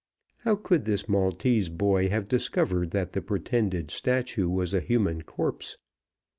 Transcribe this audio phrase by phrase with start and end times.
[0.39, 5.77] How could this Maltese boy have discovered that the pretended statue was a human corpse?